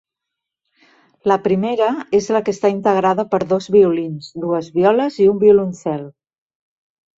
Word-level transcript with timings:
La 1.31 1.37
primera 1.47 1.89
és 2.21 2.29
la 2.37 2.41
que 2.47 2.55
està 2.57 2.73
integrada 2.77 3.27
per 3.35 3.41
dos 3.53 3.69
violins, 3.77 4.33
dues 4.47 4.73
violes 4.81 5.23
i 5.27 5.31
un 5.37 5.41
violoncel. 5.47 6.05